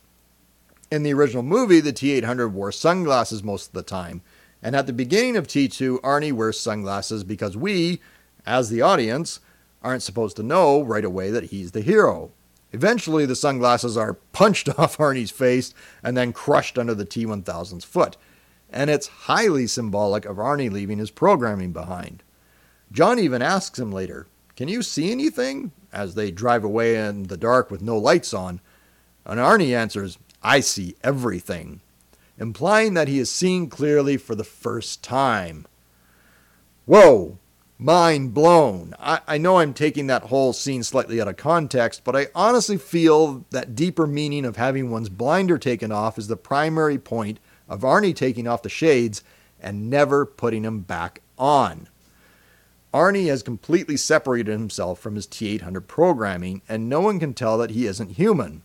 In 0.91 1.03
the 1.03 1.13
original 1.13 1.41
movie, 1.41 1.79
the 1.79 1.93
T 1.93 2.11
800 2.11 2.49
wore 2.49 2.73
sunglasses 2.73 3.41
most 3.41 3.67
of 3.67 3.73
the 3.73 3.81
time, 3.81 4.21
and 4.61 4.75
at 4.75 4.87
the 4.87 4.93
beginning 4.93 5.37
of 5.37 5.47
T2, 5.47 6.01
Arnie 6.01 6.33
wears 6.33 6.59
sunglasses 6.59 7.23
because 7.23 7.55
we, 7.55 8.01
as 8.45 8.69
the 8.69 8.81
audience, 8.81 9.39
aren't 9.81 10.03
supposed 10.03 10.35
to 10.35 10.43
know 10.43 10.81
right 10.81 11.05
away 11.05 11.31
that 11.31 11.45
he's 11.45 11.71
the 11.71 11.79
hero. 11.79 12.31
Eventually, 12.73 13.25
the 13.25 13.37
sunglasses 13.37 13.95
are 13.95 14.15
punched 14.33 14.67
off 14.77 14.97
Arnie's 14.97 15.31
face 15.31 15.73
and 16.03 16.17
then 16.17 16.33
crushed 16.33 16.77
under 16.77 16.93
the 16.93 17.05
T 17.05 17.25
1000's 17.25 17.85
foot, 17.85 18.17
and 18.69 18.89
it's 18.89 19.07
highly 19.07 19.67
symbolic 19.67 20.25
of 20.25 20.35
Arnie 20.35 20.69
leaving 20.69 20.97
his 20.97 21.09
programming 21.09 21.71
behind. 21.71 22.21
John 22.91 23.17
even 23.17 23.41
asks 23.41 23.79
him 23.79 23.93
later, 23.93 24.27
Can 24.57 24.67
you 24.67 24.81
see 24.83 25.09
anything? 25.09 25.71
as 25.93 26.15
they 26.15 26.31
drive 26.31 26.65
away 26.65 26.95
in 26.95 27.23
the 27.23 27.37
dark 27.37 27.69
with 27.71 27.81
no 27.81 27.97
lights 27.97 28.33
on. 28.33 28.61
And 29.25 29.39
Arnie 29.39 29.75
answers, 29.75 30.17
I 30.43 30.59
see 30.59 30.95
everything, 31.03 31.81
implying 32.37 32.93
that 32.95 33.07
he 33.07 33.19
is 33.19 33.31
seeing 33.31 33.69
clearly 33.69 34.17
for 34.17 34.35
the 34.35 34.43
first 34.43 35.03
time. 35.03 35.67
Whoa! 36.85 37.37
mind 37.81 38.31
blown. 38.33 38.93
I, 38.99 39.21
I 39.27 39.37
know 39.39 39.57
I'm 39.57 39.73
taking 39.73 40.07
that 40.07 40.23
whole 40.23 40.53
scene 40.53 40.83
slightly 40.83 41.19
out 41.19 41.27
of 41.27 41.35
context, 41.35 42.03
but 42.03 42.15
I 42.15 42.27
honestly 42.35 42.77
feel 42.77 43.43
that 43.49 43.75
deeper 43.75 44.05
meaning 44.05 44.45
of 44.45 44.55
having 44.55 44.91
one's 44.91 45.09
blinder 45.09 45.57
taken 45.57 45.91
off 45.91 46.19
is 46.19 46.27
the 46.27 46.37
primary 46.37 46.99
point 46.99 47.39
of 47.67 47.81
Arnie 47.81 48.15
taking 48.15 48.47
off 48.47 48.61
the 48.61 48.69
shades 48.69 49.23
and 49.59 49.89
never 49.89 50.25
putting 50.25 50.61
them 50.61 50.81
back 50.81 51.21
on. 51.39 51.87
Arnie 52.93 53.27
has 53.27 53.41
completely 53.41 53.97
separated 53.97 54.51
himself 54.51 54.99
from 54.99 55.15
his 55.15 55.25
T 55.25 55.47
800 55.55 55.87
programming, 55.87 56.61
and 56.69 56.87
no 56.87 57.01
one 57.01 57.19
can 57.19 57.33
tell 57.33 57.57
that 57.57 57.71
he 57.71 57.87
isn't 57.87 58.11
human. 58.11 58.61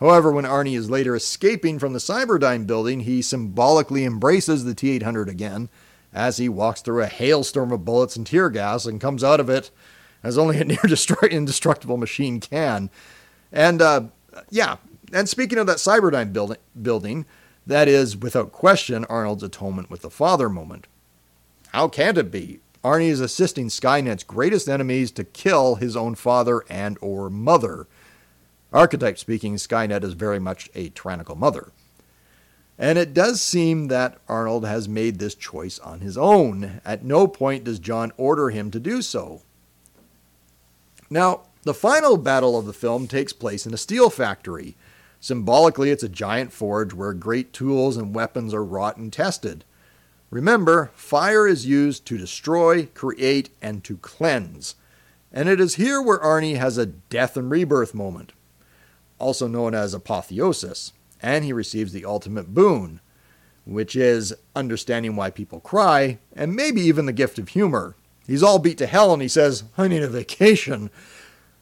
However, 0.00 0.30
when 0.30 0.44
Arnie 0.44 0.76
is 0.76 0.90
later 0.90 1.16
escaping 1.16 1.78
from 1.78 1.92
the 1.92 1.98
Cyberdyne 1.98 2.66
building, 2.66 3.00
he 3.00 3.22
symbolically 3.22 4.04
embraces 4.04 4.64
the 4.64 4.74
T 4.74 4.90
800 4.90 5.28
again 5.28 5.68
as 6.12 6.36
he 6.36 6.48
walks 6.48 6.80
through 6.80 7.02
a 7.02 7.06
hailstorm 7.06 7.72
of 7.72 7.84
bullets 7.84 8.16
and 8.16 8.26
tear 8.26 8.50
gas 8.50 8.86
and 8.86 9.00
comes 9.00 9.24
out 9.24 9.40
of 9.40 9.50
it 9.50 9.70
as 10.22 10.36
only 10.36 10.58
a 10.58 10.64
near 10.66 10.78
indestructible 11.30 11.96
machine 11.96 12.40
can. 12.40 12.90
And 13.52 13.80
uh, 13.80 14.02
yeah, 14.50 14.76
and 15.12 15.28
speaking 15.28 15.58
of 15.58 15.66
that 15.66 15.76
Cyberdyne 15.76 16.32
building, 16.32 16.58
building, 16.80 17.26
that 17.66 17.88
is 17.88 18.16
without 18.16 18.52
question 18.52 19.04
Arnold's 19.06 19.42
atonement 19.42 19.90
with 19.90 20.02
the 20.02 20.10
father 20.10 20.48
moment. 20.48 20.86
How 21.68 21.88
can 21.88 22.16
it 22.16 22.30
be? 22.30 22.60
Arnie 22.84 23.08
is 23.08 23.20
assisting 23.20 23.68
Skynet's 23.68 24.22
greatest 24.22 24.68
enemies 24.68 25.10
to 25.12 25.24
kill 25.24 25.76
his 25.76 25.96
own 25.96 26.14
father 26.14 26.64
and 26.68 26.96
or 27.00 27.28
mother. 27.28 27.88
Archetype 28.72 29.18
speaking, 29.18 29.56
Skynet 29.56 30.02
is 30.02 30.14
very 30.14 30.38
much 30.38 30.68
a 30.74 30.90
tyrannical 30.90 31.36
mother. 31.36 31.72
And 32.78 32.98
it 32.98 33.14
does 33.14 33.40
seem 33.40 33.88
that 33.88 34.18
Arnold 34.28 34.66
has 34.66 34.88
made 34.88 35.18
this 35.18 35.34
choice 35.34 35.78
on 35.78 36.00
his 36.00 36.18
own. 36.18 36.80
At 36.84 37.04
no 37.04 37.26
point 37.26 37.64
does 37.64 37.78
John 37.78 38.12
order 38.16 38.50
him 38.50 38.70
to 38.70 38.80
do 38.80 39.00
so. 39.00 39.42
Now, 41.08 41.42
the 41.62 41.74
final 41.74 42.16
battle 42.16 42.58
of 42.58 42.66
the 42.66 42.72
film 42.72 43.06
takes 43.06 43.32
place 43.32 43.66
in 43.66 43.72
a 43.72 43.78
steel 43.78 44.10
factory. 44.10 44.76
Symbolically, 45.20 45.90
it's 45.90 46.02
a 46.02 46.08
giant 46.08 46.52
forge 46.52 46.92
where 46.92 47.12
great 47.14 47.52
tools 47.52 47.96
and 47.96 48.14
weapons 48.14 48.52
are 48.52 48.64
wrought 48.64 48.98
and 48.98 49.12
tested. 49.12 49.64
Remember, 50.30 50.90
fire 50.94 51.46
is 51.48 51.66
used 51.66 52.04
to 52.06 52.18
destroy, 52.18 52.86
create, 52.86 53.50
and 53.62 53.82
to 53.84 53.96
cleanse. 53.96 54.74
And 55.32 55.48
it 55.48 55.60
is 55.60 55.76
here 55.76 56.02
where 56.02 56.18
Arnie 56.18 56.56
has 56.56 56.76
a 56.76 56.86
death 56.86 57.36
and 57.36 57.50
rebirth 57.50 57.94
moment, 57.94 58.32
also 59.18 59.46
known 59.46 59.74
as 59.74 59.94
apotheosis 59.94 60.92
and 61.20 61.44
he 61.44 61.52
receives 61.52 61.92
the 61.92 62.04
ultimate 62.04 62.54
boon, 62.54 63.00
which 63.64 63.96
is 63.96 64.34
understanding 64.54 65.16
why 65.16 65.30
people 65.30 65.60
cry, 65.60 66.18
and 66.34 66.54
maybe 66.54 66.80
even 66.80 67.06
the 67.06 67.12
gift 67.12 67.38
of 67.38 67.48
humor. 67.48 67.96
He's 68.26 68.42
all 68.42 68.58
beat 68.58 68.78
to 68.78 68.86
hell 68.86 69.12
and 69.12 69.22
he 69.22 69.28
says, 69.28 69.64
I 69.78 69.88
need 69.88 70.02
a 70.02 70.08
vacation. 70.08 70.90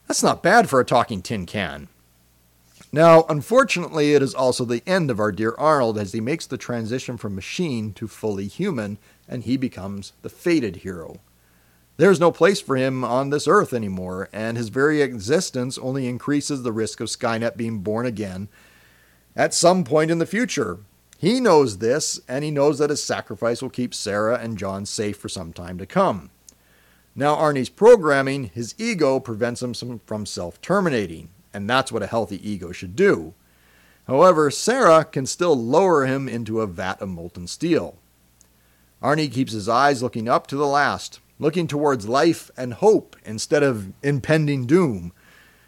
That's 0.07 0.23
not 0.23 0.43
bad 0.43 0.69
for 0.69 0.79
a 0.79 0.85
talking 0.85 1.21
tin 1.21 1.45
can. 1.45 1.87
Now, 2.91 3.25
unfortunately, 3.27 4.13
it 4.13 4.21
is 4.21 4.33
also 4.33 4.65
the 4.65 4.83
end 4.87 5.11
of 5.11 5.19
our 5.19 5.31
dear 5.31 5.53
Arnold 5.57 5.97
as 5.97 6.13
he 6.13 6.21
makes 6.21 6.45
the 6.45 6.57
transition 6.57 7.17
from 7.17 7.35
machine 7.35 7.91
to 7.93 8.07
fully 8.07 8.47
human 8.47 8.97
and 9.27 9.43
he 9.43 9.57
becomes 9.57 10.13
the 10.21 10.29
fated 10.29 10.77
hero. 10.77 11.19
There's 11.97 12.19
no 12.19 12.31
place 12.31 12.59
for 12.59 12.75
him 12.75 13.03
on 13.05 13.29
this 13.29 13.47
earth 13.47 13.73
anymore, 13.73 14.27
and 14.33 14.57
his 14.57 14.69
very 14.69 15.01
existence 15.01 15.77
only 15.77 16.07
increases 16.07 16.63
the 16.63 16.73
risk 16.73 16.99
of 16.99 17.07
Skynet 17.07 17.55
being 17.55 17.79
born 17.79 18.05
again 18.05 18.49
at 19.35 19.53
some 19.53 19.83
point 19.83 20.11
in 20.11 20.19
the 20.19 20.25
future. 20.25 20.79
He 21.17 21.39
knows 21.39 21.77
this, 21.77 22.19
and 22.27 22.43
he 22.43 22.51
knows 22.51 22.79
that 22.79 22.89
his 22.89 23.01
sacrifice 23.01 23.61
will 23.61 23.69
keep 23.69 23.93
Sarah 23.93 24.37
and 24.37 24.57
John 24.57 24.85
safe 24.85 25.17
for 25.17 25.29
some 25.29 25.53
time 25.53 25.77
to 25.77 25.85
come. 25.85 26.29
Now, 27.15 27.35
Arnie's 27.35 27.69
programming, 27.69 28.45
his 28.53 28.75
ego 28.77 29.21
prevents 29.21 29.63
him 29.63 29.73
from 30.05 30.25
self 30.25 30.61
terminating, 30.61 31.29
and 31.53 31.69
that's 31.69 31.91
what 31.91 32.03
a 32.03 32.07
healthy 32.07 32.47
ego 32.47 32.73
should 32.73 32.97
do. 32.97 33.33
However, 34.07 34.51
Sarah 34.51 35.05
can 35.05 35.25
still 35.25 35.57
lower 35.57 36.05
him 36.05 36.27
into 36.27 36.59
a 36.59 36.67
vat 36.67 37.01
of 37.01 37.09
molten 37.09 37.47
steel. 37.47 37.97
Arnie 39.01 39.31
keeps 39.31 39.53
his 39.53 39.69
eyes 39.69 40.03
looking 40.03 40.27
up 40.27 40.45
to 40.47 40.57
the 40.57 40.67
last, 40.67 41.19
looking 41.39 41.67
towards 41.67 42.07
life 42.07 42.49
and 42.55 42.75
hope 42.75 43.15
instead 43.25 43.63
of 43.63 43.91
impending 44.01 44.65
doom, 44.65 45.11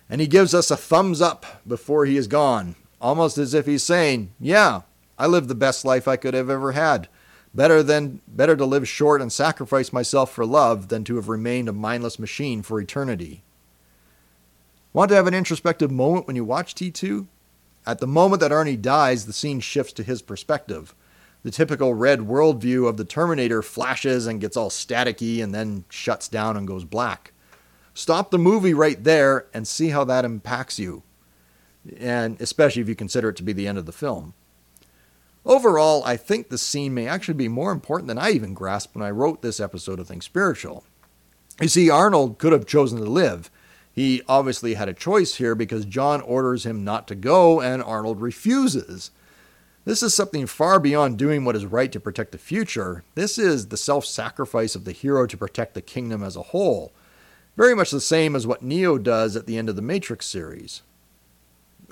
and 0.09 0.21
he 0.21 0.27
gives 0.27 0.53
us 0.53 0.71
a 0.71 0.77
thumbs 0.77 1.21
up 1.21 1.61
before 1.67 2.05
he 2.05 2.17
is 2.17 2.27
gone, 2.27 2.75
almost 3.01 3.37
as 3.37 3.53
if 3.53 3.65
he's 3.65 3.83
saying, 3.83 4.31
Yeah, 4.39 4.81
I 5.17 5.27
lived 5.27 5.49
the 5.49 5.55
best 5.55 5.83
life 5.83 6.07
I 6.07 6.15
could 6.15 6.33
have 6.33 6.49
ever 6.49 6.71
had. 6.71 7.09
Better 7.53 7.81
than 7.81 8.21
better 8.27 8.55
to 8.55 8.65
live 8.65 8.87
short 8.87 9.21
and 9.21 9.31
sacrifice 9.31 9.91
myself 9.91 10.31
for 10.31 10.45
love 10.45 10.89
than 10.89 11.03
to 11.05 11.15
have 11.15 11.27
remained 11.27 11.67
a 11.67 11.73
mindless 11.73 12.19
machine 12.19 12.61
for 12.61 12.79
eternity. 12.79 13.43
Want 14.93 15.09
to 15.09 15.15
have 15.15 15.27
an 15.27 15.33
introspective 15.33 15.91
moment 15.91 16.27
when 16.27 16.35
you 16.35 16.45
watch 16.45 16.75
T2? 16.75 17.27
At 17.85 17.99
the 17.99 18.07
moment 18.07 18.41
that 18.41 18.51
Arnie 18.51 18.81
dies, 18.81 19.25
the 19.25 19.33
scene 19.33 19.59
shifts 19.59 19.93
to 19.93 20.03
his 20.03 20.21
perspective. 20.21 20.93
The 21.47 21.51
typical 21.51 21.93
red 21.93 22.19
worldview 22.19 22.89
of 22.89 22.97
the 22.97 23.05
Terminator 23.05 23.61
flashes 23.61 24.27
and 24.27 24.41
gets 24.41 24.57
all 24.57 24.69
staticky 24.69 25.41
and 25.41 25.55
then 25.55 25.85
shuts 25.87 26.27
down 26.27 26.57
and 26.57 26.67
goes 26.67 26.83
black. 26.83 27.31
Stop 27.93 28.31
the 28.31 28.37
movie 28.37 28.73
right 28.73 29.01
there 29.01 29.45
and 29.53 29.65
see 29.65 29.87
how 29.87 30.03
that 30.03 30.25
impacts 30.25 30.77
you 30.77 31.03
and 31.97 32.41
especially 32.41 32.81
if 32.81 32.89
you 32.89 32.95
consider 32.95 33.29
it 33.29 33.37
to 33.37 33.43
be 33.43 33.53
the 33.53 33.65
end 33.65 33.77
of 33.77 33.85
the 33.85 33.93
film. 33.93 34.33
Overall, 35.45 36.03
I 36.03 36.17
think 36.17 36.49
the 36.49 36.57
scene 36.57 36.93
may 36.93 37.07
actually 37.07 37.35
be 37.35 37.47
more 37.47 37.71
important 37.71 38.09
than 38.09 38.19
I 38.19 38.31
even 38.31 38.53
grasped 38.53 38.93
when 38.93 39.05
I 39.05 39.11
wrote 39.11 39.41
this 39.41 39.61
episode 39.61 40.01
of 40.01 40.09
Think 40.09 40.23
Spiritual. 40.23 40.83
You 41.61 41.69
see, 41.69 41.89
Arnold 41.89 42.39
could 42.39 42.51
have 42.51 42.65
chosen 42.65 42.99
to 42.99 43.05
live. 43.05 43.49
He 43.89 44.21
obviously 44.27 44.73
had 44.73 44.89
a 44.89 44.93
choice 44.93 45.35
here 45.35 45.55
because 45.55 45.85
John 45.85 46.19
orders 46.19 46.65
him 46.65 46.83
not 46.83 47.07
to 47.07 47.15
go 47.15 47.61
and 47.61 47.81
Arnold 47.81 48.19
refuses. 48.19 49.11
This 49.87 50.03
is 50.03 50.13
something 50.13 50.47
far 50.47 50.81
beyond 50.81 51.17
doing 51.17 51.45
what 51.45 51.55
is 51.55 51.65
right 51.65 51.89
to 51.93 51.99
protect 52.01 52.33
the 52.33 52.37
future. 52.37 53.05
This 53.15 53.37
is 53.37 53.69
the 53.69 53.77
self 53.77 54.03
sacrifice 54.05 54.75
of 54.75 54.83
the 54.83 54.91
hero 54.91 55.25
to 55.25 55.37
protect 55.37 55.75
the 55.75 55.81
kingdom 55.81 56.21
as 56.21 56.35
a 56.35 56.41
whole. 56.41 56.91
Very 57.55 57.73
much 57.73 57.91
the 57.91 58.01
same 58.01 58.35
as 58.35 58.45
what 58.45 58.61
Neo 58.61 58.97
does 58.97 59.37
at 59.37 59.47
the 59.47 59.57
end 59.57 59.69
of 59.69 59.77
the 59.77 59.81
Matrix 59.81 60.25
series. 60.25 60.81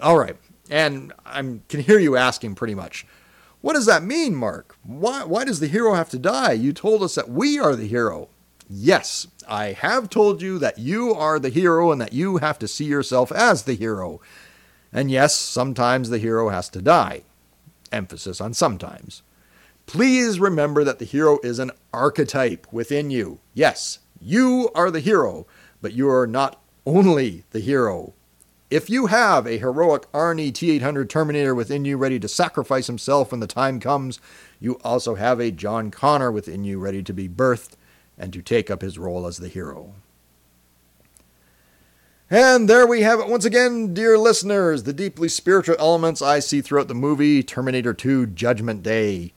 All 0.02 0.20
right. 0.20 0.36
And 0.70 1.14
I 1.26 1.40
can 1.70 1.80
hear 1.80 1.98
you 1.98 2.18
asking 2.18 2.56
pretty 2.56 2.76
much, 2.76 3.08
what 3.62 3.76
does 3.76 3.86
that 3.86 4.04
mean, 4.04 4.36
Mark? 4.36 4.76
Why, 4.84 5.24
why 5.24 5.46
does 5.46 5.62
the 5.62 5.68
hero 5.68 5.94
have 5.94 6.10
to 6.10 6.20
die? 6.20 6.52
You 6.52 6.74
told 6.74 7.02
us 7.02 7.16
that 7.16 7.30
we 7.30 7.58
are 7.60 7.78
the 7.78 7.88
hero. 7.88 8.28
Yes, 8.70 9.26
I 9.48 9.68
have 9.68 10.10
told 10.10 10.42
you 10.42 10.60
that 10.60 10.78
you 10.78 11.14
are 11.14 11.40
the 11.40 11.48
hero 11.48 11.94
and 11.94 12.02
that 12.02 12.12
you 12.12 12.40
have 12.40 12.60
to 12.60 12.68
see 12.68 12.86
yourself 12.86 13.32
as 13.32 13.64
the 13.64 13.76
hero. 13.76 14.20
And 14.92 15.10
yes, 15.10 15.34
sometimes 15.34 16.10
the 16.10 16.20
hero 16.20 16.50
has 16.50 16.68
to 16.72 16.82
die. 16.82 17.24
Emphasis 17.96 18.42
on 18.42 18.54
sometimes. 18.54 19.24
Please 19.88 20.40
remember 20.40 20.84
that 20.84 21.00
the 21.00 21.06
hero 21.06 21.40
is 21.44 21.58
an 21.60 21.72
archetype 21.94 22.68
within 22.72 23.10
you. 23.10 23.40
Yes, 23.54 24.00
you 24.20 24.70
are 24.76 24.92
the 24.92 25.00
hero, 25.00 25.48
but 25.82 25.94
you 25.94 26.10
are 26.10 26.28
not 26.28 26.62
only 26.86 27.44
the 27.52 27.60
hero. 27.60 28.14
If 28.72 28.90
you 28.90 29.06
have 29.08 29.46
a 29.46 29.60
heroic 29.60 30.12
Arnie 30.12 30.54
T 30.54 30.72
800 30.72 31.10
Terminator 31.10 31.54
within 31.54 31.86
you 31.86 31.98
ready 31.98 32.20
to 32.20 32.28
sacrifice 32.28 32.88
himself 32.88 33.32
when 33.32 33.40
the 33.40 33.48
time 33.48 33.80
comes, 33.80 34.20
you 34.60 34.80
also 34.84 35.16
have 35.16 35.40
a 35.40 35.52
John 35.52 35.92
Connor 35.92 36.32
within 36.32 36.64
you 36.64 36.80
ready 36.80 37.04
to 37.04 37.14
be 37.14 37.30
birthed 37.30 37.74
and 38.18 38.34
to 38.34 38.42
take 38.42 38.72
up 38.72 38.82
his 38.82 38.98
role 38.98 39.28
as 39.28 39.38
the 39.38 39.48
hero. 39.48 39.94
And 42.30 42.68
there 42.68 42.88
we 42.88 43.02
have 43.02 43.20
it 43.20 43.28
once 43.28 43.46
again, 43.46 43.94
dear 43.94 44.18
listeners, 44.18 44.82
the 44.82 44.94
deeply 44.94 45.30
spiritual 45.30 45.76
elements 45.78 46.24
I 46.24 46.40
see 46.40 46.60
throughout 46.60 46.88
the 46.88 46.96
movie 46.96 47.44
Terminator 47.44 47.94
2 47.94 48.26
Judgment 48.26 48.82
Day. 48.82 49.34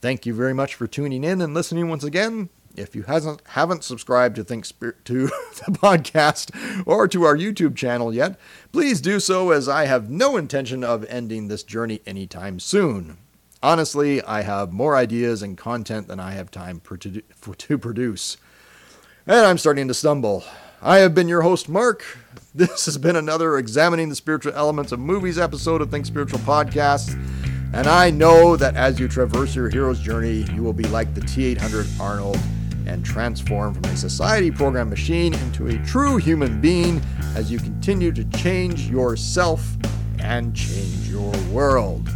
Thank 0.00 0.26
you 0.26 0.32
very 0.32 0.54
much 0.54 0.76
for 0.76 0.86
tuning 0.86 1.24
in 1.24 1.40
and 1.40 1.54
listening 1.54 1.88
once 1.88 2.04
again. 2.04 2.48
If 2.76 2.94
you 2.94 3.02
hasn't 3.02 3.42
haven't 3.48 3.82
subscribed 3.82 4.36
to 4.36 4.44
Think 4.44 4.64
to 4.68 5.26
the 5.26 5.72
podcast 5.72 6.54
or 6.86 7.08
to 7.08 7.24
our 7.24 7.36
YouTube 7.36 7.74
channel 7.74 8.14
yet, 8.14 8.38
please 8.70 9.00
do 9.00 9.18
so 9.18 9.50
as 9.50 9.68
I 9.68 9.86
have 9.86 10.08
no 10.08 10.36
intention 10.36 10.84
of 10.84 11.04
ending 11.06 11.48
this 11.48 11.64
journey 11.64 12.00
anytime 12.06 12.60
soon. 12.60 13.18
Honestly, 13.60 14.22
I 14.22 14.42
have 14.42 14.72
more 14.72 14.94
ideas 14.94 15.42
and 15.42 15.58
content 15.58 16.06
than 16.06 16.20
I 16.20 16.30
have 16.30 16.52
time 16.52 16.80
to 17.00 17.78
produce. 17.78 18.36
And 19.26 19.46
I'm 19.46 19.58
starting 19.58 19.88
to 19.88 19.94
stumble. 19.94 20.44
I 20.82 20.98
have 20.98 21.14
been 21.14 21.28
your 21.28 21.42
host, 21.42 21.68
Mark. 21.68 22.04
This 22.54 22.86
has 22.86 22.96
been 22.96 23.14
another 23.14 23.58
Examining 23.58 24.08
the 24.08 24.16
Spiritual 24.16 24.54
Elements 24.54 24.92
of 24.92 24.98
Movies 24.98 25.38
episode 25.38 25.82
of 25.82 25.90
Think 25.90 26.06
Spiritual 26.06 26.38
Podcast. 26.40 27.14
And 27.74 27.86
I 27.86 28.10
know 28.10 28.56
that 28.56 28.76
as 28.76 28.98
you 28.98 29.06
traverse 29.06 29.54
your 29.54 29.68
hero's 29.68 30.00
journey, 30.00 30.46
you 30.54 30.62
will 30.62 30.72
be 30.72 30.84
like 30.84 31.14
the 31.14 31.20
T 31.20 31.44
800 31.44 31.86
Arnold 32.00 32.38
and 32.86 33.04
transform 33.04 33.74
from 33.74 33.84
a 33.84 33.96
society 33.96 34.50
program 34.50 34.88
machine 34.88 35.34
into 35.34 35.66
a 35.68 35.76
true 35.84 36.16
human 36.16 36.62
being 36.62 37.02
as 37.36 37.52
you 37.52 37.58
continue 37.58 38.10
to 38.10 38.24
change 38.38 38.88
yourself 38.88 39.76
and 40.18 40.56
change 40.56 41.08
your 41.10 41.30
world. 41.52 42.08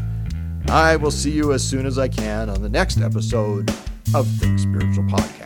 I 0.68 0.97
will 0.97 1.11
see 1.11 1.30
you 1.30 1.52
as 1.52 1.62
soon 1.62 1.85
as 1.85 1.99
I 1.99 2.09
can 2.09 2.49
on 2.49 2.62
the 2.62 2.71
next 2.71 2.99
episode 2.99 3.68
of 4.14 4.26
Think 4.26 4.59
Spiritual 4.59 5.04
Podcast. 5.04 5.44